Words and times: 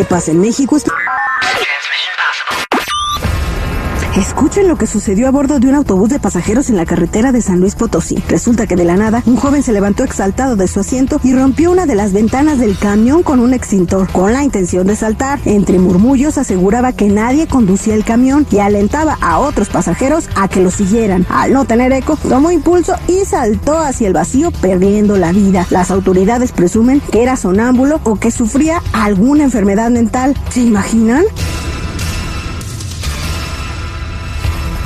¿Qué 0.00 0.06
pasa 0.06 0.30
en 0.30 0.40
México? 0.40 0.78
Escuchen 4.20 4.68
lo 4.68 4.76
que 4.76 4.86
sucedió 4.86 5.28
a 5.28 5.30
bordo 5.30 5.60
de 5.60 5.66
un 5.66 5.74
autobús 5.74 6.10
de 6.10 6.20
pasajeros 6.20 6.68
en 6.68 6.76
la 6.76 6.84
carretera 6.84 7.32
de 7.32 7.40
San 7.40 7.58
Luis 7.58 7.74
Potosí. 7.74 8.22
Resulta 8.28 8.66
que 8.66 8.76
de 8.76 8.84
la 8.84 8.98
nada, 8.98 9.22
un 9.24 9.36
joven 9.36 9.62
se 9.62 9.72
levantó 9.72 10.04
exaltado 10.04 10.56
de 10.56 10.68
su 10.68 10.78
asiento 10.78 11.18
y 11.24 11.32
rompió 11.32 11.70
una 11.70 11.86
de 11.86 11.94
las 11.94 12.12
ventanas 12.12 12.58
del 12.58 12.76
camión 12.76 13.22
con 13.22 13.40
un 13.40 13.54
extintor, 13.54 14.12
con 14.12 14.34
la 14.34 14.44
intención 14.44 14.86
de 14.86 14.94
saltar. 14.94 15.40
Entre 15.46 15.78
murmullos 15.78 16.36
aseguraba 16.36 16.92
que 16.92 17.08
nadie 17.08 17.46
conducía 17.46 17.94
el 17.94 18.04
camión 18.04 18.46
y 18.50 18.58
alentaba 18.58 19.16
a 19.22 19.38
otros 19.38 19.70
pasajeros 19.70 20.28
a 20.36 20.48
que 20.48 20.60
lo 20.60 20.70
siguieran. 20.70 21.26
Al 21.30 21.54
no 21.54 21.64
tener 21.64 21.90
eco, 21.90 22.16
tomó 22.16 22.50
impulso 22.50 22.96
y 23.08 23.24
saltó 23.24 23.78
hacia 23.78 24.06
el 24.08 24.12
vacío 24.12 24.50
perdiendo 24.50 25.16
la 25.16 25.32
vida. 25.32 25.66
Las 25.70 25.90
autoridades 25.90 26.52
presumen 26.52 27.00
que 27.10 27.22
era 27.22 27.36
sonámbulo 27.36 28.02
o 28.04 28.16
que 28.16 28.30
sufría 28.30 28.82
alguna 28.92 29.44
enfermedad 29.44 29.90
mental. 29.90 30.36
¿Se 30.50 30.60
imaginan? 30.60 31.24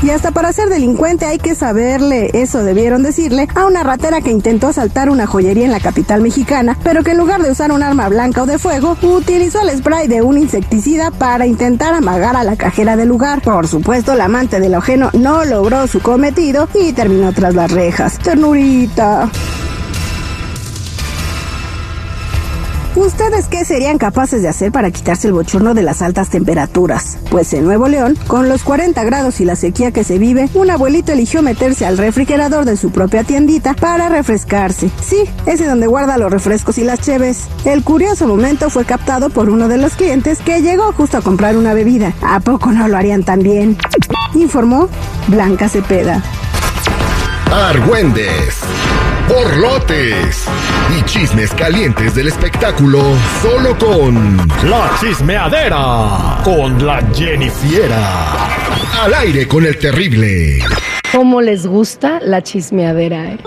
Y 0.05 0.11
hasta 0.11 0.33
para 0.33 0.53
ser 0.53 0.69
delincuente 0.69 1.25
hay 1.25 1.39
que 1.39 1.55
saberle, 1.55 2.29
eso 2.35 2.63
debieron 2.63 3.03
decirle, 3.03 3.49
a 3.55 3.65
una 3.65 3.83
ratera 3.83 4.21
que 4.21 4.31
intentó 4.31 4.67
asaltar 4.67 5.09
una 5.09 5.27
joyería 5.27 5.65
en 5.65 5.71
la 5.71 5.81
capital 5.81 6.21
mexicana, 6.21 6.77
pero 6.85 7.03
que 7.03 7.13
en 7.13 7.17
lugar 7.17 7.43
de 7.43 7.51
usar 7.51 7.73
un 7.73 7.83
arma 7.83 8.11
blanca 8.11 8.43
o 8.43 8.47
de 8.47 8.59
fuego, 8.59 8.99
utilizó 9.01 9.63
el 9.63 9.75
spray 9.75 10.07
de 10.07 10.21
un 10.21 10.37
insecticida 10.37 11.11
para 11.11 11.47
intentar 11.47 11.95
amagar 11.95 12.37
a 12.37 12.45
la 12.45 12.57
cajera 12.57 12.97
del 12.97 13.09
lugar. 13.09 13.41
Por 13.41 13.67
supuesto, 13.67 14.15
la 14.15 14.27
amante 14.27 14.61
del 14.61 14.75
ajeno 14.75 15.09
no 15.15 15.47
logró 15.47 15.87
su 15.87 16.01
cometido 16.01 16.69
y 16.75 16.93
terminó 16.93 17.33
tras 17.33 17.55
las 17.55 17.71
rejas. 17.71 18.19
Ternurita. 18.19 19.31
¿Ustedes 22.97 23.49
qué 23.49 23.65
serían 23.65 23.99
capaces 23.99 24.41
de 24.41 24.49
hacer 24.49 24.71
para 24.71 24.93
quitarse 24.93 25.27
el 25.27 25.33
bochorno 25.33 25.75
de 25.75 25.83
las 25.83 26.01
altas 26.01 26.29
temperaturas? 26.29 27.19
Pues 27.29 27.53
en 27.53 27.65
Nuevo 27.65 27.89
León, 27.89 28.17
con 28.29 28.49
los 28.49 28.63
40 28.63 29.03
grados 29.03 29.41
y 29.41 29.45
la 29.45 29.57
sequía 29.57 29.91
que 29.91 30.05
se 30.05 30.19
vive, 30.19 30.49
un 30.55 30.71
abuelito 30.71 31.11
eligió 31.11 31.43
meterse 31.43 31.87
al 31.87 31.99
refrigerador 31.99 32.65
de 32.65 32.77
su 32.77 32.91
propia 32.91 33.25
tiendita 33.25 33.75
para 33.75 34.09
refrescarse. 34.09 34.91
Sí, 35.03 35.25
ese 35.45 35.67
donde 35.67 35.89
guarda 35.89 36.19
los 36.19 36.31
refrescos 36.31 36.79
y 36.79 36.85
las 36.85 37.01
cheves. 37.01 37.49
El 37.65 37.83
curioso 37.83 38.29
momento 38.29 38.71
fue 38.71 38.85
captado 38.85 39.29
por 39.29 39.51
uno 39.51 39.67
de 39.67 39.79
los 39.79 39.95
clientes 39.95 40.39
que 40.39 40.63
llegó 40.63 40.93
justo 40.93 41.19
a 41.19 41.23
comprar 41.23 41.57
una 41.57 41.75
bebida. 41.75 42.13
¿A 42.23 42.39
poco 42.39 42.71
no 42.71 42.87
lo 42.87 42.97
harían 42.97 43.25
tan 43.25 43.41
bien? 43.41 43.77
Informó 44.35 44.89
Blanca 45.27 45.69
Cepeda. 45.69 46.23
Argüendes, 47.51 48.61
borlotes 49.29 50.47
y 50.97 51.03
chismes 51.05 51.53
calientes 51.55 52.15
del 52.15 52.29
espectáculo 52.29 53.01
solo 53.43 53.77
con 53.79 54.37
La 54.69 54.91
chismeadera 55.01 56.41
con 56.45 56.85
la 56.85 57.03
Jennifiera. 57.13 58.47
Al 59.03 59.15
aire 59.15 59.49
con 59.49 59.65
el 59.65 59.79
terrible. 59.79 60.59
¿Cómo 61.11 61.41
les 61.41 61.67
gusta 61.67 62.21
la 62.21 62.43
chismeadera, 62.43 63.33
eh? 63.33 63.39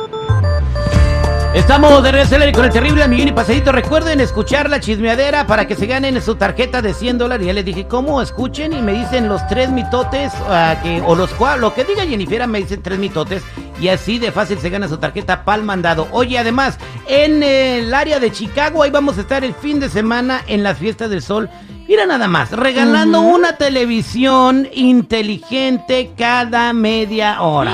Estamos 1.53 2.03
de 2.03 2.09
aire 2.09 2.51
con 2.51 2.65
el 2.65 2.71
terrible 2.71 3.03
amiguín 3.03 3.29
y 3.29 3.31
pasadito. 3.31 3.71
Recuerden 3.71 4.21
escuchar 4.21 4.69
la 4.69 4.79
chismeadera 4.79 5.47
para 5.47 5.67
que 5.67 5.75
se 5.75 5.87
ganen 5.87 6.21
su 6.21 6.35
tarjeta 6.35 6.81
de 6.81 6.93
100 6.93 7.17
dólares. 7.17 7.47
Ya 7.47 7.53
les 7.53 7.65
dije 7.65 7.87
cómo, 7.87 8.21
escuchen 8.21 8.73
y 8.73 8.81
me 8.81 8.93
dicen 8.93 9.27
los 9.27 9.45
tres 9.47 9.71
mitotes 9.71 10.31
ah, 10.47 10.75
que, 10.83 11.01
o 11.01 11.15
los 11.15 11.31
cual, 11.31 11.61
lo 11.61 11.73
que 11.73 11.83
diga 11.83 12.05
Jennifer 12.05 12.47
me 12.47 12.59
dicen 12.59 12.83
tres 12.83 12.99
mitotes 12.99 13.41
y 13.79 13.89
así 13.89 14.19
de 14.19 14.31
fácil 14.31 14.59
se 14.59 14.69
gana 14.69 14.87
su 14.87 14.97
tarjeta 14.97 15.43
pal 15.43 15.63
mandado. 15.63 16.07
Oye, 16.11 16.37
además, 16.37 16.77
en 17.07 17.43
el 17.43 17.93
área 17.93 18.19
de 18.19 18.31
Chicago, 18.31 18.83
ahí 18.83 18.91
vamos 18.91 19.17
a 19.17 19.21
estar 19.21 19.43
el 19.43 19.53
fin 19.53 19.79
de 19.79 19.89
semana 19.89 20.41
en 20.47 20.63
las 20.63 20.77
fiestas 20.77 21.09
del 21.09 21.21
sol. 21.21 21.49
Mira 21.87 22.05
nada 22.05 22.27
más, 22.27 22.51
regalando 22.51 23.21
una 23.21 23.57
televisión 23.57 24.67
inteligente 24.73 26.11
cada 26.17 26.73
media 26.73 27.41
hora. 27.41 27.73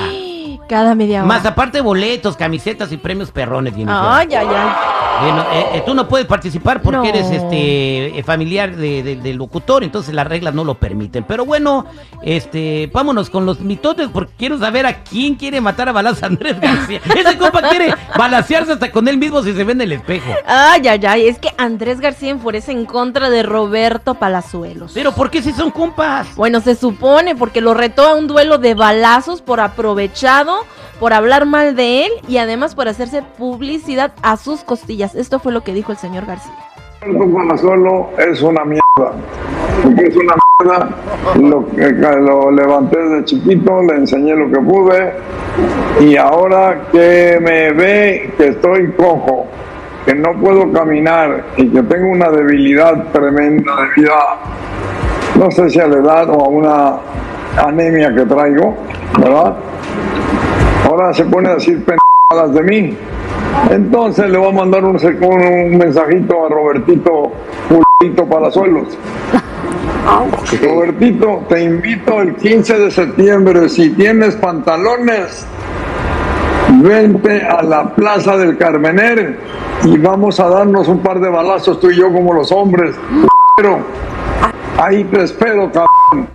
Cada 0.68 0.94
media 0.94 1.18
hora. 1.18 1.26
Más 1.26 1.44
aparte 1.44 1.80
boletos, 1.80 2.36
camisetas 2.36 2.92
y 2.92 2.96
premios 2.96 3.32
perrones. 3.32 3.74
Jennifer. 3.74 3.96
Ay, 3.96 4.28
ay, 4.34 4.46
ay. 4.46 4.93
Bueno, 5.20 5.42
eh, 5.52 5.66
eh, 5.74 5.82
tú 5.86 5.94
no 5.94 6.08
puedes 6.08 6.26
participar 6.26 6.82
porque 6.82 6.96
No. 6.98 7.04
eres 7.04 7.30
este 7.30 8.18
eh, 8.18 8.22
familiar 8.22 8.74
de- 8.76 9.02
de- 9.02 9.16
del 9.16 9.36
locutor, 9.36 9.84
entonces 9.84 10.14
las 10.14 10.26
reglas 10.26 10.54
no 10.54 10.64
lo 10.64 10.74
permiten. 10.74 11.24
Pero 11.24 11.44
bueno, 11.44 11.86
este, 12.22 12.90
vámonos 12.92 13.30
con 13.30 13.46
los 13.46 13.60
mitotes 13.60 14.08
porque 14.12 14.32
quiero 14.36 14.58
saber 14.58 14.86
a 14.86 15.02
quién 15.04 15.34
quiere 15.36 15.60
matar 15.60 15.88
a 15.88 15.92
balazos 15.92 16.22
Andrés 16.22 16.60
García. 16.60 17.00
Ese 17.16 17.38
compa 17.38 17.62
quiere 17.68 17.94
balasearse 18.16 18.72
hasta 18.72 18.90
con 18.90 19.06
él 19.08 19.18
mismo 19.18 19.42
si 19.42 19.52
se 19.52 19.64
ve 19.64 19.72
en 19.72 19.80
el 19.82 19.92
espejo. 19.92 20.30
Ay, 20.46 20.86
ay, 20.88 21.00
ay. 21.06 21.28
Es 21.28 21.38
que 21.38 21.50
Andrés 21.58 22.00
García 22.00 22.30
enfurece 22.30 22.72
en 22.72 22.84
contra 22.86 23.30
de 23.30 23.42
Roberto 23.42 24.14
Palazuelos. 24.14 24.92
Pero 24.94 25.12
¿por 25.12 25.30
qué 25.30 25.42
si 25.42 25.52
son 25.52 25.70
compas? 25.70 26.34
Bueno, 26.36 26.60
se 26.60 26.74
supone 26.74 27.34
porque 27.36 27.60
lo 27.60 27.74
retó 27.74 28.06
a 28.06 28.14
un 28.14 28.26
duelo 28.26 28.58
de 28.58 28.74
balazos 28.74 29.42
por 29.42 29.60
aprovechado, 29.60 30.58
por 31.00 31.12
hablar 31.12 31.44
mal 31.46 31.74
de 31.76 32.06
él 32.06 32.12
y 32.28 32.38
además 32.38 32.74
por 32.74 32.88
hacerse 32.88 33.22
publicidad 33.22 34.12
a 34.22 34.36
sus 34.36 34.60
costillas. 34.62 35.03
Esto 35.14 35.38
fue 35.38 35.52
lo 35.52 35.62
que 35.62 35.74
dijo 35.74 35.92
el 35.92 35.98
señor 35.98 36.24
García. 36.24 36.54
Roberto 37.02 37.34
Palazuelo 37.34 38.08
es 38.16 38.40
una 38.40 38.64
mierda. 38.64 39.12
Porque 39.82 40.04
es 40.04 40.16
una 40.16 40.34
mierda. 40.60 40.88
Lo, 42.18 42.50
levanté 42.50 42.98
desde 42.98 43.24
chiquito, 43.24 43.82
le 43.82 43.96
enseñé 43.96 44.34
lo 44.34 44.50
que 44.50 44.60
pude. 44.60 45.12
Y 46.00 46.16
ahora 46.16 46.86
que 46.90 47.38
me 47.42 47.72
ve 47.72 48.32
que 48.38 48.48
estoy 48.48 48.92
cojo, 48.92 49.46
que 50.06 50.14
no 50.14 50.32
puedo 50.40 50.72
caminar 50.72 51.44
y 51.56 51.68
que 51.68 51.82
tengo 51.82 52.10
una 52.10 52.30
debilidad 52.30 53.10
tremenda 53.12 53.72
debido 53.82 54.14
a, 54.14 54.38
no 55.38 55.50
sé 55.50 55.68
si 55.70 55.80
a 55.80 55.86
la 55.86 55.96
edad 55.96 56.30
o 56.30 56.44
a 56.44 56.48
una 56.48 56.96
anemia 57.66 58.14
que 58.14 58.24
traigo, 58.24 58.74
¿verdad? 59.18 59.56
Ahora 60.88 61.12
se 61.12 61.24
pone 61.24 61.48
a 61.50 61.54
decir 61.54 61.84
pendejadas 61.84 62.54
de 62.54 62.62
mí. 62.62 62.96
Entonces 63.70 64.30
le 64.30 64.38
voy 64.38 64.48
a 64.48 64.52
mandar 64.52 64.84
un, 64.84 64.96
un 64.96 65.78
mensajito 65.78 66.46
a 66.46 66.48
Robertito 66.48 67.32
Pulito 67.68 68.26
Palazuelos. 68.26 68.88
Robertito, 70.62 71.44
te 71.48 71.64
invito 71.64 72.20
el 72.20 72.36
15 72.36 72.78
de 72.78 72.90
septiembre, 72.90 73.68
si 73.68 73.90
tienes 73.90 74.36
pantalones, 74.36 75.46
vente 76.82 77.42
a 77.42 77.62
la 77.62 77.94
Plaza 77.94 78.36
del 78.36 78.58
Carmener 78.58 79.38
y 79.84 79.96
vamos 79.98 80.40
a 80.40 80.48
darnos 80.48 80.88
un 80.88 81.00
par 81.00 81.20
de 81.20 81.28
balazos 81.28 81.80
tú 81.80 81.90
y 81.90 81.96
yo 81.96 82.12
como 82.12 82.32
los 82.32 82.52
hombres. 82.52 82.94
Pero 83.56 83.78
ahí 84.78 85.04
te 85.04 85.22
espero, 85.22 85.70
cabrón. 85.72 86.28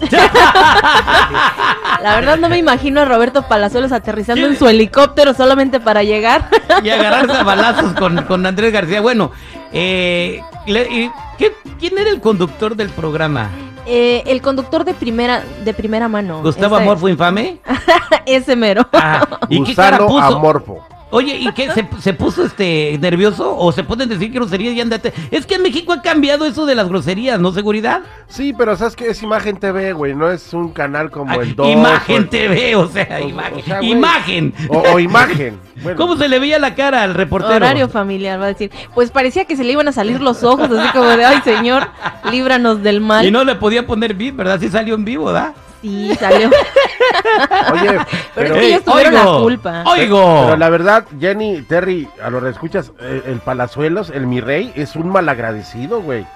La 2.02 2.14
verdad 2.16 2.38
no 2.38 2.48
me 2.48 2.58
imagino 2.58 3.00
a 3.00 3.04
Roberto 3.04 3.42
Palazuelos 3.42 3.92
aterrizando 3.92 4.46
en 4.46 4.56
su 4.58 4.66
helicóptero 4.68 5.34
solamente 5.34 5.80
para 5.80 6.02
llegar. 6.02 6.48
Y 6.82 6.90
agarrarse 6.90 7.36
a 7.36 7.42
balazos 7.42 7.92
con, 7.94 8.22
con 8.24 8.44
Andrés 8.46 8.72
García. 8.72 9.00
Bueno, 9.00 9.30
eh, 9.72 10.40
le- 10.66 10.88
y- 10.90 11.10
¿qué- 11.38 11.52
¿quién 11.78 11.96
era 11.98 12.10
el 12.10 12.20
conductor 12.20 12.76
del 12.76 12.90
programa? 12.90 13.50
Eh, 13.86 14.22
el 14.26 14.40
conductor 14.42 14.84
de 14.84 14.94
primera 14.94 15.42
de 15.64 15.74
primera 15.74 16.06
mano. 16.08 16.40
¿Gustavo 16.42 16.76
Amorfo 16.76 17.08
Infame? 17.08 17.58
Ese 18.26 18.54
mero. 18.56 18.86
Ah, 18.92 19.26
¿Y 19.48 19.62
qué 19.64 19.74
cara 19.74 19.98
Gusano 19.98 20.08
puso? 20.08 20.36
amorfo. 20.38 20.86
Oye, 21.12 21.36
¿y 21.36 21.52
qué? 21.52 21.70
¿Se, 21.72 21.86
se 22.00 22.12
puso 22.14 22.44
este 22.44 22.98
nervioso? 23.00 23.54
¿O 23.56 23.70
se 23.70 23.84
pueden 23.84 24.08
decir 24.08 24.32
groserías 24.32 24.74
y 24.74 24.80
andate? 24.80 25.12
Es 25.30 25.46
que 25.46 25.54
en 25.56 25.62
México 25.62 25.92
ha 25.92 26.02
cambiado 26.02 26.46
eso 26.46 26.66
de 26.66 26.74
las 26.74 26.88
groserías, 26.88 27.38
¿no? 27.38 27.52
¿Seguridad? 27.52 28.00
Sí, 28.28 28.54
pero 28.56 28.76
sabes 28.76 28.96
que 28.96 29.08
es 29.10 29.22
Imagen 29.22 29.58
TV, 29.58 29.92
güey, 29.92 30.14
no 30.14 30.30
es 30.30 30.52
un 30.54 30.70
canal 30.72 31.10
como 31.10 31.30
Ah, 31.32 31.42
el 31.42 31.54
2. 31.54 31.68
imagen 31.68 32.28
TV, 32.30 32.74
o 32.76 32.88
sea, 32.88 33.20
o- 33.22 33.28
imagen. 33.28 33.58
o 33.58 33.62
sea, 33.62 33.76
güey. 33.78 33.90
imagen. 33.92 34.54
O, 34.68 34.78
o 34.78 34.98
imagen. 34.98 35.58
Bueno, 35.82 35.96
¿Cómo 35.98 36.16
se 36.16 36.28
le 36.28 36.38
veía 36.38 36.58
la 36.60 36.74
cara 36.76 37.02
al 37.02 37.14
reportero? 37.14 37.56
Horario 37.56 37.88
familiar, 37.88 38.38
va 38.40 38.44
a 38.44 38.48
decir. 38.48 38.70
Pues 38.94 39.10
parecía 39.10 39.46
que 39.46 39.56
se 39.56 39.64
le 39.64 39.72
iban 39.72 39.88
a 39.88 39.92
salir 39.92 40.20
los 40.20 40.44
ojos, 40.44 40.70
así 40.70 40.92
como 40.92 41.08
de, 41.08 41.24
ay 41.24 41.40
señor, 41.42 41.88
líbranos 42.30 42.82
del 42.82 43.00
mal. 43.00 43.26
Y 43.26 43.30
no 43.32 43.42
le 43.42 43.54
podía 43.56 43.84
poner 43.86 44.14
VIP, 44.14 44.36
¿verdad? 44.36 44.60
Sí 44.60 44.68
salió 44.68 44.94
en 44.94 45.04
vivo, 45.04 45.24
¿verdad? 45.24 45.54
Sí, 45.82 46.14
salió. 46.18 46.48
Oye, 47.72 47.90
Pero 47.90 48.06
pero, 48.34 48.54
es 48.54 48.60
que 48.60 48.66
ellos 48.68 48.84
tuvieron 48.84 49.14
oigo, 49.16 49.32
la 49.32 49.42
culpa. 49.42 49.84
Oigo. 49.86 50.42
pero 50.44 50.56
la 50.56 50.68
verdad, 50.70 51.04
Jenny, 51.18 51.62
Terry, 51.62 52.08
a 52.22 52.30
lo 52.30 52.40
que 52.40 52.48
escuchas, 52.50 52.92
eh, 53.00 53.22
el 53.26 53.40
Palazuelos, 53.40 54.10
el 54.10 54.26
mi 54.26 54.40
rey, 54.40 54.72
es 54.76 54.96
un 54.96 55.08
malagradecido, 55.10 56.00
güey. 56.00 56.26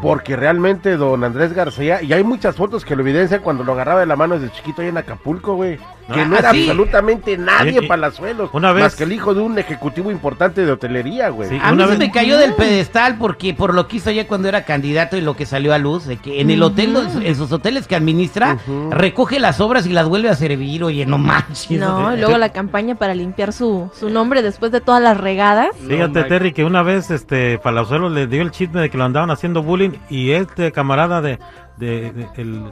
Porque 0.00 0.36
realmente 0.36 0.96
don 0.96 1.24
Andrés 1.24 1.52
García, 1.52 2.02
y 2.02 2.12
hay 2.12 2.22
muchas 2.22 2.54
fotos 2.54 2.84
que 2.84 2.94
lo 2.94 3.02
evidencian 3.02 3.40
cuando 3.42 3.64
lo 3.64 3.72
agarraba 3.72 3.98
de 3.98 4.06
la 4.06 4.14
mano 4.14 4.38
desde 4.38 4.54
chiquito 4.54 4.80
ahí 4.80 4.88
en 4.88 4.98
Acapulco, 4.98 5.56
güey. 5.56 5.76
Que 6.12 6.24
no 6.26 6.36
Ah, 6.36 6.38
era 6.40 6.50
sí. 6.52 6.60
absolutamente 6.60 7.36
nadie 7.38 7.78
Y- 7.80 7.84
y- 7.84 7.88
Palazuelos, 7.88 8.50
una 8.52 8.72
vez- 8.72 8.84
más 8.84 8.96
que 8.96 9.04
el 9.04 9.12
hijo 9.12 9.34
de 9.34 9.40
un 9.40 9.58
ejecutivo 9.58 10.10
importante 10.10 10.64
de 10.64 10.72
hotelería, 10.72 11.28
güey. 11.30 11.48
Sí. 11.48 11.58
A 11.62 11.72
mí 11.72 11.84
se 11.86 11.96
me 11.98 12.10
cayó 12.10 12.38
del 12.38 12.54
pedestal 12.54 13.16
porque 13.18 13.54
por 13.54 13.74
lo 13.74 13.88
que 13.88 13.96
hizo 13.96 14.10
ya 14.10 14.26
cuando 14.26 14.48
era 14.48 14.64
candidato 14.64 15.16
y 15.16 15.20
lo 15.20 15.34
que 15.36 15.46
salió 15.46 15.72
a 15.74 15.78
luz, 15.78 16.06
de 16.06 16.16
que 16.18 16.40
en 16.40 16.50
el 16.50 16.62
hotel, 16.62 16.96
en 17.22 17.34
sus 17.36 17.50
hoteles 17.52 17.86
que 17.86 17.96
administra, 17.96 18.58
recoge 18.90 19.40
las 19.40 19.60
obras 19.60 19.86
y 19.86 19.92
las 19.92 20.08
vuelve 20.08 20.28
a 20.28 20.34
servir, 20.34 20.84
oye, 20.84 21.06
no 21.06 21.18
manches. 21.18 21.70
No, 21.78 22.14
y 22.14 22.18
luego 22.20 22.38
la 22.38 22.50
campaña 22.50 22.94
para 22.94 23.14
limpiar 23.14 23.52
su, 23.52 23.90
su 23.98 24.10
nombre 24.10 24.42
después 24.42 24.72
de 24.72 24.80
todas 24.80 25.02
las 25.02 25.16
regadas. 25.18 25.68
Fíjate, 25.86 26.24
Terry, 26.24 26.52
que 26.52 26.64
una 26.64 26.82
vez 26.82 27.10
este 27.10 27.58
Palazuelos 27.58 28.12
le 28.12 28.26
dio 28.26 28.42
el 28.42 28.50
chisme 28.50 28.80
de 28.80 28.90
que 28.90 28.98
lo 28.98 29.04
andaban 29.04 29.30
haciendo 29.30 29.62
bullying 29.62 29.90
y 30.10 30.32
este 30.32 30.72
camarada 30.72 31.20
de, 31.20 31.38
de- 31.78 32.12
de- 32.12 32.28
el, 32.36 32.64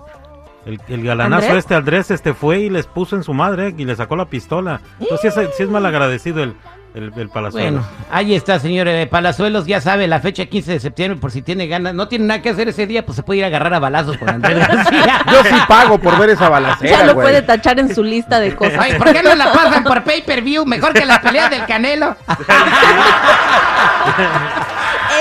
el, 0.67 0.81
el 0.89 1.05
galanazo 1.05 1.47
¿Andrés? 1.47 1.59
este 1.65 1.75
Andrés 1.75 2.11
este 2.11 2.35
fue 2.35 2.61
y 2.61 2.71
les 2.71 2.87
puso 2.87 3.17
en 3.17 3.23
su 3.25 3.33
madre 3.35 3.75
y 3.77 3.85
le 3.85 3.97
sacó 3.97 4.17
la 4.17 4.27
pistola. 4.27 4.81
Entonces 5.01 5.33
sí 5.35 5.41
es, 5.41 5.57
sí 5.57 5.63
es 5.63 5.69
mal 5.71 5.87
agradecido 5.87 6.43
el, 6.43 6.55
el, 6.95 7.13
el 7.17 7.29
Palazuelos. 7.29 7.73
Bueno, 7.83 7.87
ahí 8.11 8.35
está, 8.35 8.59
señor 8.59 8.89
eh, 8.89 9.07
Palazuelos, 9.07 9.65
ya 9.67 9.81
sabe, 9.81 10.07
la 10.09 10.21
fecha 10.21 10.47
15 10.47 10.73
de 10.73 10.81
septiembre, 10.81 11.21
por 11.21 11.31
si 11.31 11.41
tiene 11.41 11.67
ganas, 11.69 11.95
no 11.95 12.09
tiene 12.09 12.27
nada 12.27 12.43
que 12.43 12.51
hacer 12.51 12.69
ese 12.69 12.87
día, 12.87 13.07
pues 13.07 13.17
se 13.17 13.23
puede 13.23 13.39
ir 13.39 13.45
a 13.45 13.47
agarrar 13.47 13.73
a 13.75 13.79
balazos 13.79 14.17
con 14.19 14.29
Andrés 14.29 14.59
García. 14.69 15.25
Yo 15.33 15.45
sí 15.45 15.55
pago 15.69 15.99
por 15.99 16.19
ver 16.19 16.31
esa 16.31 16.45
Ya 16.45 16.49
balacera, 16.51 17.05
lo 17.07 17.15
güey. 17.15 17.27
puede 17.29 17.43
tachar 17.43 17.79
en 17.79 17.95
su 17.95 18.03
lista 18.03 18.41
de 18.41 18.55
cosas. 18.57 18.79
Ay, 18.81 18.95
¿por 18.99 19.13
qué 19.13 19.23
no 19.23 19.35
la 19.35 19.53
pasan 19.53 19.85
por 19.85 20.03
pay-per-view? 20.05 20.67
Mejor 20.67 20.93
que 20.93 21.05
la 21.07 21.21
pelea 21.23 21.49
del 21.49 21.65
Canelo. 21.67 22.17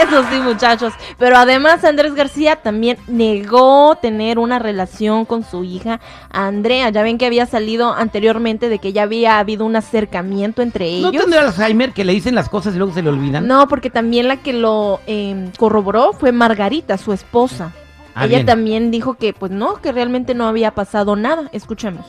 Eso 0.09 0.23
sí, 0.31 0.39
muchachos. 0.41 0.93
Pero 1.17 1.37
además 1.37 1.83
Andrés 1.83 2.15
García 2.15 2.55
también 2.57 2.97
negó 3.07 3.95
tener 4.01 4.39
una 4.39 4.57
relación 4.59 5.25
con 5.25 5.43
su 5.43 5.63
hija 5.63 5.99
Andrea. 6.31 6.89
Ya 6.89 7.03
ven 7.03 7.17
que 7.17 7.25
había 7.25 7.45
salido 7.45 7.93
anteriormente 7.93 8.69
de 8.69 8.79
que 8.79 8.91
ya 8.91 9.03
había 9.03 9.39
habido 9.39 9.65
un 9.65 9.75
acercamiento 9.75 10.61
entre 10.61 10.99
¿No 11.01 11.09
ellos. 11.09 11.23
tendrá 11.23 11.41
Alzheimer 11.41 11.91
que 11.93 12.03
le 12.03 12.13
dicen 12.13 12.35
las 12.35 12.49
cosas 12.49 12.73
y 12.73 12.77
luego 12.77 12.93
se 12.93 13.01
le 13.03 13.09
olvidan? 13.09 13.47
No, 13.47 13.67
porque 13.67 13.89
también 13.89 14.27
la 14.27 14.37
que 14.37 14.53
lo 14.53 14.99
eh, 15.07 15.51
corroboró 15.57 16.13
fue 16.13 16.31
Margarita, 16.31 16.97
su 16.97 17.13
esposa. 17.13 17.71
Ah, 18.15 18.25
Ella 18.25 18.37
bien. 18.37 18.45
también 18.47 18.91
dijo 18.91 19.13
que 19.13 19.33
pues 19.33 19.51
no, 19.51 19.75
que 19.75 19.91
realmente 19.91 20.33
no 20.33 20.47
había 20.47 20.71
pasado 20.71 21.15
nada. 21.15 21.49
Escuchemos. 21.51 22.05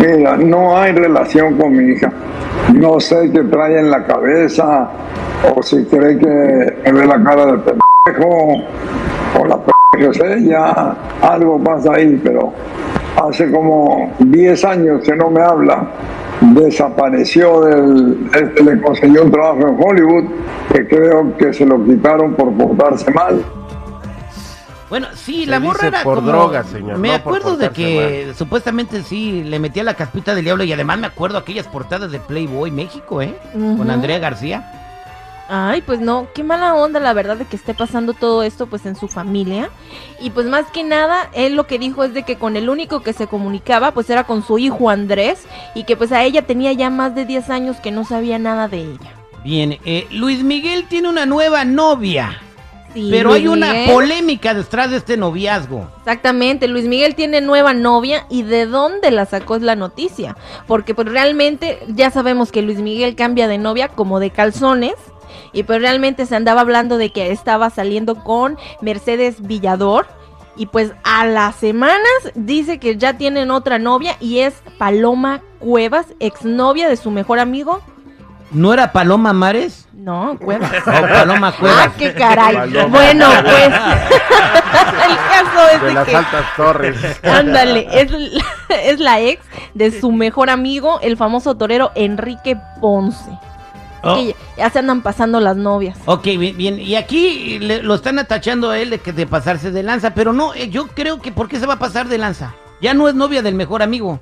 Mira, 0.00 0.36
no 0.36 0.78
hay 0.78 0.92
relación 0.92 1.58
con 1.58 1.76
mi 1.76 1.92
hija. 1.92 2.10
No 2.72 2.98
sé 3.00 3.30
qué 3.32 3.42
trae 3.42 3.78
en 3.78 3.90
la 3.90 4.06
cabeza 4.06 4.88
o 5.56 5.62
si 5.62 5.84
cree 5.86 6.18
que 6.18 6.26
me 6.84 6.92
ve 6.92 7.06
la 7.06 7.22
cara 7.22 7.46
de 7.46 7.58
pendejo 7.58 8.62
o 9.38 9.44
la 9.46 9.56
pendeja 9.92 10.10
es 10.10 10.36
ella. 10.42 10.94
Algo 11.22 11.58
pasa 11.62 11.94
ahí, 11.94 12.20
pero 12.22 12.52
hace 13.22 13.50
como 13.50 14.12
10 14.18 14.64
años 14.64 15.02
que 15.04 15.14
no 15.16 15.30
me 15.30 15.40
habla. 15.42 15.86
Desapareció 16.40 17.60
del. 17.62 18.30
Este 18.34 18.62
le 18.64 18.80
consiguió 18.80 19.24
un 19.24 19.30
trabajo 19.30 19.68
en 19.68 19.76
Hollywood 19.78 20.24
que 20.72 20.86
creo 20.88 21.36
que 21.36 21.52
se 21.52 21.66
lo 21.66 21.84
quitaron 21.84 22.34
por 22.34 22.52
portarse 22.54 23.10
mal. 23.10 23.42
Bueno, 24.88 25.06
sí, 25.14 25.44
Se 25.44 25.50
la 25.50 25.60
morra 25.60 25.86
era 25.88 26.02
por 26.02 26.16
como- 26.16 26.28
drogas, 26.32 26.66
señor, 26.66 26.98
Me 26.98 27.08
no 27.08 27.14
acuerdo 27.14 27.56
de 27.56 27.70
que 27.70 28.32
supuestamente 28.34 29.02
sí 29.04 29.44
le 29.44 29.58
metía 29.60 29.84
la 29.84 29.94
caspita 29.94 30.34
del 30.34 30.44
diablo 30.44 30.64
y 30.64 30.72
además 30.72 30.98
me 30.98 31.06
acuerdo 31.06 31.38
aquellas 31.38 31.68
portadas 31.68 32.10
de 32.10 32.18
Playboy 32.18 32.70
México, 32.72 33.22
¿eh? 33.22 33.34
Con. 33.52 33.88
Andrea 33.90 34.18
García. 34.18 34.79
Ay, 35.52 35.82
pues 35.82 35.98
no, 35.98 36.28
qué 36.32 36.44
mala 36.44 36.76
onda 36.76 37.00
la 37.00 37.12
verdad 37.12 37.36
de 37.36 37.44
que 37.44 37.56
esté 37.56 37.74
pasando 37.74 38.14
todo 38.14 38.44
esto 38.44 38.68
pues 38.68 38.86
en 38.86 38.94
su 38.94 39.08
familia. 39.08 39.68
Y 40.20 40.30
pues 40.30 40.46
más 40.46 40.66
que 40.72 40.84
nada, 40.84 41.28
él 41.32 41.56
lo 41.56 41.66
que 41.66 41.80
dijo 41.80 42.04
es 42.04 42.14
de 42.14 42.22
que 42.22 42.36
con 42.36 42.54
el 42.56 42.68
único 42.70 43.00
que 43.02 43.12
se 43.12 43.26
comunicaba 43.26 43.90
pues 43.90 44.08
era 44.10 44.22
con 44.22 44.44
su 44.46 44.58
hijo 44.58 44.90
Andrés 44.90 45.42
y 45.74 45.82
que 45.82 45.96
pues 45.96 46.12
a 46.12 46.22
ella 46.22 46.42
tenía 46.42 46.72
ya 46.72 46.88
más 46.88 47.16
de 47.16 47.24
10 47.26 47.50
años 47.50 47.78
que 47.78 47.90
no 47.90 48.04
sabía 48.04 48.38
nada 48.38 48.68
de 48.68 48.78
ella. 48.78 49.12
Bien, 49.42 49.76
eh, 49.84 50.06
Luis 50.12 50.44
Miguel 50.44 50.84
tiene 50.86 51.08
una 51.08 51.26
nueva 51.26 51.64
novia, 51.64 52.38
Sí, 52.94 53.08
pero 53.10 53.30
Luis 53.30 53.40
hay 53.40 53.48
una 53.48 53.72
Miguel. 53.72 53.90
polémica 53.90 54.54
detrás 54.54 54.90
de 54.92 54.98
este 54.98 55.16
noviazgo. 55.16 55.88
Exactamente, 55.98 56.68
Luis 56.68 56.84
Miguel 56.86 57.16
tiene 57.16 57.40
nueva 57.40 57.72
novia 57.74 58.26
y 58.30 58.42
de 58.44 58.66
dónde 58.66 59.10
la 59.10 59.26
sacó 59.26 59.56
es 59.56 59.62
la 59.62 59.74
noticia, 59.74 60.36
porque 60.68 60.94
pues 60.94 61.08
realmente 61.08 61.80
ya 61.88 62.10
sabemos 62.10 62.52
que 62.52 62.62
Luis 62.62 62.78
Miguel 62.78 63.16
cambia 63.16 63.48
de 63.48 63.58
novia 63.58 63.88
como 63.88 64.20
de 64.20 64.30
calzones 64.30 64.94
y 65.52 65.62
pues 65.62 65.80
realmente 65.80 66.26
se 66.26 66.36
andaba 66.36 66.60
hablando 66.60 66.98
de 66.98 67.10
que 67.10 67.30
estaba 67.32 67.70
saliendo 67.70 68.16
con 68.16 68.58
Mercedes 68.80 69.42
Villador 69.42 70.06
y 70.56 70.66
pues 70.66 70.92
a 71.04 71.26
las 71.26 71.56
semanas 71.56 72.00
dice 72.34 72.78
que 72.78 72.96
ya 72.98 73.16
tienen 73.16 73.50
otra 73.50 73.78
novia 73.78 74.16
y 74.20 74.40
es 74.40 74.62
Paloma 74.78 75.40
Cuevas, 75.58 76.08
exnovia 76.20 76.88
de 76.88 76.96
su 76.96 77.10
mejor 77.10 77.38
amigo. 77.38 77.80
¿No 78.50 78.74
era 78.74 78.90
Paloma 78.92 79.32
Mares? 79.32 79.88
No, 79.94 80.36
Cuevas. 80.38 80.70
O 80.86 80.90
Paloma 80.90 81.52
Cuevas. 81.52 81.88
Ah, 81.88 81.92
qué 81.96 82.12
caray. 82.12 82.56
Paloma 82.56 82.86
bueno, 82.88 83.26
pues 83.42 83.66
el 83.66 85.16
caso 85.16 85.68
es 85.72 85.80
De 85.80 85.86
de 85.86 85.94
las 85.94 86.08
que 86.08 86.16
altas 86.16 86.44
torres. 86.56 87.20
Ándale, 87.22 87.88
es, 87.92 88.12
es 88.84 88.98
la 89.00 89.20
ex 89.20 89.44
de 89.74 89.98
su 89.98 90.10
mejor 90.10 90.50
amigo, 90.50 90.98
el 91.00 91.16
famoso 91.16 91.56
torero 91.56 91.92
Enrique 91.94 92.58
Ponce. 92.80 93.30
Oh, 94.02 94.22
ya, 94.56 94.70
se 94.70 94.78
andan 94.78 95.02
pasando 95.02 95.40
las 95.40 95.56
novias. 95.56 95.98
Ok, 96.06 96.24
bien, 96.24 96.56
bien. 96.56 96.78
Y 96.80 96.94
aquí 96.96 97.58
le- 97.58 97.82
lo 97.82 97.94
están 97.94 98.18
atachando 98.18 98.70
a 98.70 98.78
él 98.78 98.90
de, 98.90 98.98
que, 98.98 99.12
de 99.12 99.26
pasarse 99.26 99.70
de 99.70 99.82
lanza, 99.82 100.14
pero 100.14 100.32
no, 100.32 100.54
eh, 100.54 100.68
yo 100.70 100.86
creo 100.88 101.20
que 101.20 101.32
¿por 101.32 101.48
qué 101.48 101.58
se 101.60 101.66
va 101.66 101.74
a 101.74 101.78
pasar 101.78 102.08
de 102.08 102.18
lanza? 102.18 102.54
Ya 102.80 102.94
no 102.94 103.08
es 103.08 103.14
novia 103.14 103.42
del 103.42 103.54
mejor 103.54 103.82
amigo. 103.82 104.20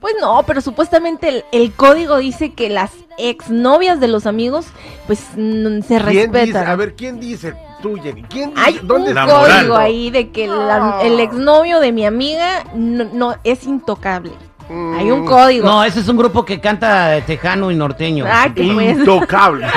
Pues 0.00 0.14
no, 0.20 0.42
pero 0.46 0.62
supuestamente 0.62 1.28
el, 1.28 1.44
el 1.52 1.72
código 1.72 2.16
dice 2.16 2.54
que 2.54 2.70
las 2.70 2.90
exnovias 3.18 4.00
de 4.00 4.08
los 4.08 4.24
amigos, 4.26 4.66
pues 5.06 5.18
se 5.20 5.98
respetan. 5.98 6.66
A 6.68 6.74
ver, 6.74 6.94
¿quién 6.94 7.20
dice? 7.20 7.54
Tú, 7.82 7.96
Jenny. 8.02 8.22
¿Quién 8.22 8.50
dice? 8.54 8.62
Hay 8.64 8.78
un 8.78 8.86
código 9.28 9.76
ahí 9.76 10.10
de 10.10 10.30
que 10.30 10.46
la- 10.48 11.00
el 11.02 11.20
exnovio 11.20 11.80
de 11.80 11.92
mi 11.92 12.06
amiga 12.06 12.64
no, 12.74 13.04
no- 13.12 13.34
es 13.44 13.64
intocable. 13.64 14.32
Mm, 14.70 14.94
Hay 14.98 15.10
un 15.10 15.24
código. 15.26 15.66
No, 15.66 15.82
ese 15.82 15.98
es 16.00 16.08
un 16.08 16.16
grupo 16.16 16.44
que 16.44 16.60
canta 16.60 17.20
tejano 17.26 17.70
y 17.70 17.74
norteño. 17.74 18.24
Ah, 18.28 18.46
pues. 18.54 18.66
Intocable. 18.98 19.66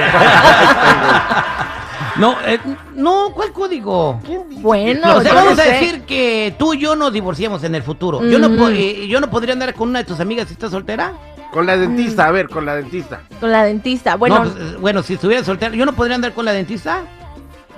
No, 2.16 2.36
eh, 2.46 2.60
no, 2.94 3.32
¿cuál 3.34 3.52
código? 3.52 4.20
Bueno, 4.58 5.16
o 5.18 5.22
sea, 5.22 5.34
vamos 5.34 5.58
a 5.58 5.64
sé. 5.64 5.72
decir 5.72 6.02
que 6.04 6.54
tú 6.60 6.76
y 6.76 6.80
yo 6.80 6.96
nos 6.96 7.12
divorciamos 7.12 7.64
en 7.64 7.74
el 7.74 7.82
futuro. 7.82 8.24
Yo 8.24 8.38
no 8.38 8.56
po- 8.56 8.70
eh, 8.70 9.08
yo 9.08 9.20
no 9.20 9.32
podría 9.32 9.54
andar 9.54 9.74
con 9.74 9.90
una 9.90 10.00
de 10.00 10.06
tus 10.06 10.20
amigas 10.20 10.48
si 10.48 10.54
estás 10.54 10.70
soltera. 10.70 11.14
Con 11.52 11.66
la 11.66 11.76
dentista, 11.76 12.28
a 12.28 12.32
ver, 12.32 12.50
con 12.50 12.68
la 12.68 12.76
dentista. 12.76 13.22
Con 13.40 13.52
la 13.52 13.64
dentista. 13.64 14.16
Bueno, 14.16 14.44
No, 14.44 14.52
pues, 14.52 14.64
eh, 14.74 14.78
bueno, 14.80 15.02
si 15.02 15.16
estuviera 15.16 15.44
soltera, 15.44 15.74
yo 15.76 15.88
no 15.88 15.94
podría 15.94 16.14
andar 16.16 16.34
con 16.34 16.46
la 16.46 16.52
dentista. 16.52 17.02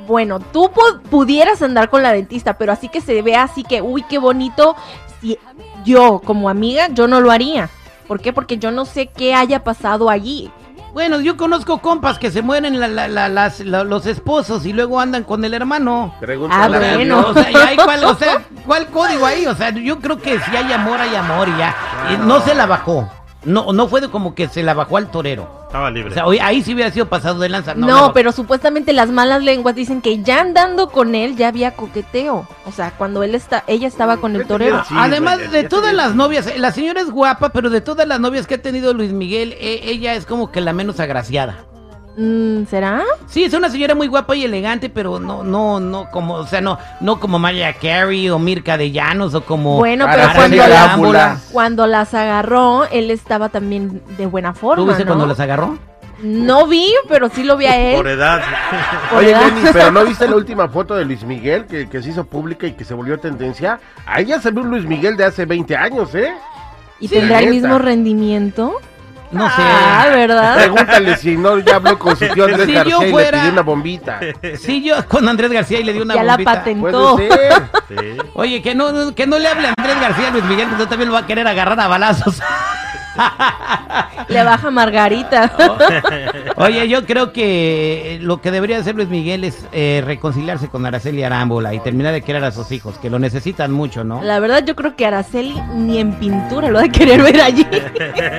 Bueno, 0.05 0.39
tú 0.41 0.65
pu- 0.65 0.99
pudieras 1.09 1.61
andar 1.61 1.89
con 1.89 2.03
la 2.03 2.11
dentista, 2.11 2.57
pero 2.57 2.73
así 2.73 2.89
que 2.89 2.99
se 2.99 3.21
vea 3.21 3.43
así 3.43 3.63
que, 3.63 3.81
uy, 3.81 4.03
qué 4.09 4.17
bonito. 4.17 4.75
Si 5.21 5.39
yo, 5.85 6.19
como 6.25 6.49
amiga, 6.49 6.87
yo 6.91 7.07
no 7.07 7.21
lo 7.21 7.31
haría. 7.31 7.69
¿Por 8.07 8.19
qué? 8.19 8.33
Porque 8.33 8.57
yo 8.57 8.71
no 8.71 8.85
sé 8.85 9.07
qué 9.07 9.33
haya 9.33 9.63
pasado 9.63 10.09
allí. 10.09 10.51
Bueno, 10.93 11.19
yo 11.19 11.35
conozco 11.35 11.79
compas 11.79 12.17
que 12.19 12.31
se 12.31 12.41
mueren 12.41 12.79
la- 12.79 12.87
la- 12.87 13.07
la- 13.09 13.27
las- 13.27 13.59
la- 13.59 13.83
los 13.83 14.05
esposos 14.05 14.65
y 14.65 14.71
luego 14.71 14.99
andan 14.99 15.23
con 15.23 15.43
el 15.43 15.53
hermano. 15.53 16.13
Ah, 16.53 16.67
bueno. 16.95 17.25
O 17.27 17.33
sea, 17.33 17.67
hay 17.67 17.75
cuál, 17.75 18.05
o 18.05 18.15
sea, 18.15 18.41
¿cuál 18.65 18.87
código 18.87 19.25
ahí? 19.25 19.45
O 19.45 19.55
sea, 19.55 19.71
yo 19.71 19.99
creo 19.99 20.19
que 20.21 20.39
si 20.39 20.55
hay 20.55 20.71
amor, 20.71 21.01
hay 21.01 21.13
amor 21.15 21.49
y 21.49 21.57
ya. 21.57 21.75
No 22.25 22.39
se 22.41 22.55
la 22.55 22.65
bajó. 22.65 23.09
No, 23.43 23.73
no 23.73 23.87
fue 23.87 23.99
de 24.01 24.09
como 24.09 24.33
que 24.35 24.47
se 24.47 24.63
la 24.63 24.73
bajó 24.73 24.95
al 24.97 25.11
torero. 25.11 25.64
Estaba 25.75 25.87
O 25.87 25.91
libre. 25.91 26.13
sea, 26.13 26.25
oye, 26.25 26.41
ahí 26.41 26.63
sí 26.63 26.73
hubiera 26.73 26.91
sido 26.91 27.07
pasado 27.07 27.39
de 27.39 27.49
lanza. 27.49 27.75
No, 27.75 28.13
pero 28.13 28.31
supuestamente 28.31 28.93
las 28.93 29.09
malas 29.09 29.43
lenguas 29.43 29.75
dicen 29.75 30.01
que 30.01 30.21
ya 30.23 30.41
andando 30.41 30.89
con 30.89 31.15
él 31.15 31.35
ya 31.35 31.49
había 31.49 31.71
coqueteo. 31.75 32.47
O 32.65 32.71
sea, 32.71 32.91
cuando 32.91 33.23
él 33.23 33.35
está, 33.35 33.63
ella 33.67 33.87
estaba 33.87 34.17
con 34.17 34.35
el 34.35 34.47
torero. 34.47 34.83
Sí, 34.87 34.95
Además 34.97 35.51
de 35.51 35.63
todas 35.63 35.93
las 35.93 36.15
novias, 36.15 36.57
la 36.57 36.71
señora 36.71 37.01
es 37.01 37.09
guapa, 37.11 37.49
pero 37.49 37.69
de 37.69 37.81
todas 37.81 38.07
las 38.07 38.19
novias 38.19 38.47
que 38.47 38.55
ha 38.55 38.61
tenido 38.61 38.93
Luis 38.93 39.11
Miguel, 39.11 39.53
eh, 39.59 39.81
ella 39.83 40.15
es 40.15 40.25
como 40.25 40.51
que 40.51 40.61
la 40.61 40.73
menos 40.73 40.99
agraciada. 40.99 41.65
Mm, 42.17 42.65
¿Será? 42.65 43.03
Sí, 43.27 43.43
es 43.43 43.53
una 43.53 43.69
señora 43.69 43.93
muy 43.93 44.07
guapa 44.07 44.35
y 44.35 44.45
elegante, 44.45 44.89
pero 44.89 45.19
no, 45.19 45.43
no, 45.43 45.79
no 45.81 46.09
como, 46.11 46.35
o 46.35 46.47
sea, 46.47 46.61
no, 46.61 46.77
no 47.01 47.19
como 47.19 47.39
Mariah 47.39 47.73
Carey 47.73 48.29
o 48.29 48.39
Mirka 48.39 48.77
de 48.77 48.91
Llanos 48.91 49.33
o 49.33 49.41
como. 49.41 49.77
Bueno, 49.77 50.05
pero 50.09 50.29
cuando, 50.33 50.67
la 51.11 51.37
cuando 51.51 51.87
las 51.87 52.13
agarró, 52.13 52.85
él 52.85 53.11
estaba 53.11 53.49
también 53.49 54.01
de 54.17 54.25
buena 54.27 54.53
forma. 54.53 54.83
¿Tú 54.83 54.87
viste 54.87 55.03
¿no? 55.03 55.09
cuando 55.09 55.27
las 55.27 55.39
agarró? 55.39 55.77
No 56.23 56.65
vi, 56.67 56.93
pero 57.09 57.27
sí 57.27 57.43
lo 57.43 57.57
vi 57.57 57.65
a 57.65 57.77
él. 57.77 57.97
Por 57.97 58.07
edad. 58.07 58.41
Por 59.09 59.19
Oye, 59.19 59.31
edad. 59.31 59.41
Jenny, 59.41 59.61
pero 59.73 59.91
¿no 59.91 60.05
viste 60.05 60.27
la 60.27 60.35
última 60.37 60.69
foto 60.69 60.95
de 60.95 61.03
Luis 61.03 61.25
Miguel 61.25 61.65
que, 61.65 61.89
que 61.89 62.01
se 62.01 62.11
hizo 62.11 62.25
pública 62.25 62.65
y 62.65 62.71
que 62.71 62.85
se 62.85 62.93
volvió 62.93 63.19
tendencia? 63.19 63.79
Ahí 64.05 64.25
ya 64.27 64.39
se 64.39 64.51
ve 64.51 64.61
un 64.61 64.69
Luis 64.69 64.85
Miguel 64.85 65.17
de 65.17 65.25
hace 65.25 65.45
20 65.45 65.75
años, 65.75 66.15
¿eh? 66.15 66.33
¿Y 67.01 67.09
Sí, 67.09 67.15
tendrá 67.15 67.39
el 67.39 67.49
mismo 67.49 67.77
rendimiento? 67.77 68.79
No 69.31 69.47
sé. 69.49 69.55
Ah, 69.57 70.07
¿verdad? 70.13 70.55
Pregúntale 70.57 71.17
si 71.17 71.35
no 71.35 71.59
ya 71.59 71.75
habló 71.77 71.97
con 71.99 72.15
su 72.15 72.27
tío 72.29 72.45
Andrés 72.45 72.65
Si 72.67 72.73
yo 72.73 72.79
García 72.79 73.09
y 73.09 73.11
le 73.13 73.31
pidió 73.31 73.51
una 73.51 73.61
bombita. 73.61 74.19
Sí, 74.59 74.83
yo 74.83 75.05
con 75.07 75.27
Andrés 75.27 75.51
García 75.51 75.79
y 75.79 75.83
le 75.83 75.93
di 75.93 75.99
una 75.99 76.15
Ya 76.15 76.23
la 76.23 76.33
bombita. 76.33 76.53
patentó. 76.53 77.15
Puede 77.15 77.29
ser. 77.29 77.63
Sí. 77.89 78.17
Oye, 78.33 78.61
que 78.61 78.75
no, 78.75 79.13
que 79.13 79.27
no 79.27 79.37
le 79.39 79.47
hable 79.47 79.67
a 79.67 79.73
Andrés 79.77 79.99
García 79.99 80.27
a 80.27 80.31
Luis 80.31 80.43
Miguel, 80.45 80.69
que 80.69 80.75
no 80.75 80.87
también 80.87 81.09
lo 81.09 81.13
va 81.13 81.21
a 81.21 81.25
querer 81.27 81.47
agarrar 81.47 81.79
a 81.79 81.87
balazos. 81.87 82.41
Le 84.27 84.43
baja 84.43 84.71
Margarita. 84.71 85.51
Oye, 86.55 86.87
yo 86.87 87.05
creo 87.05 87.31
que 87.31 88.19
lo 88.21 88.41
que 88.41 88.51
debería 88.51 88.77
hacer 88.77 88.95
Luis 88.95 89.09
Miguel 89.09 89.43
es 89.43 89.65
eh, 89.71 90.01
reconciliarse 90.05 90.67
con 90.69 90.85
Araceli 90.85 91.23
Arámbula 91.23 91.73
y 91.73 91.79
terminar 91.79 92.13
de 92.13 92.21
querer 92.21 92.43
a 92.43 92.51
sus 92.51 92.71
hijos, 92.71 92.97
que 92.97 93.09
lo 93.09 93.19
necesitan 93.19 93.71
mucho, 93.71 94.03
¿no? 94.03 94.21
La 94.23 94.39
verdad, 94.39 94.63
yo 94.65 94.75
creo 94.75 94.95
que 94.95 95.05
Araceli 95.05 95.55
ni 95.73 95.99
en 95.99 96.13
pintura 96.13 96.69
lo 96.69 96.79
ha 96.79 96.83
de 96.83 96.89
querer 96.89 97.21
ver 97.21 97.41
allí. 97.41 97.65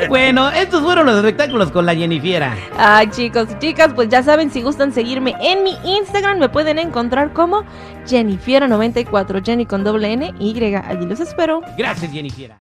Bueno, 0.09 0.51
estos 0.51 0.83
fueron 0.83 1.07
los 1.07 1.17
espectáculos 1.17 1.71
con 1.71 1.85
la 1.85 1.95
Jennifiera. 1.95 2.55
Ay, 2.79 3.09
chicos 3.11 3.49
y 3.51 3.59
chicas, 3.59 3.93
pues 3.95 4.09
ya 4.09 4.23
saben, 4.23 4.51
si 4.51 4.63
gustan 4.63 4.93
seguirme 4.93 5.35
en 5.41 5.65
mi 5.65 5.77
Instagram, 5.85 6.39
me 6.39 6.49
pueden 6.49 6.79
encontrar 6.79 7.33
como 7.33 7.65
Jennifiera94, 8.07 9.45
Jenny 9.45 9.67
con 9.67 9.85
doble 9.85 10.13
N, 10.13 10.35
Y. 10.39 10.75
Allí 10.75 11.07
los 11.07 11.21
espero. 11.21 11.61
Gracias, 11.77 12.11
Jennifiera. 12.13 12.55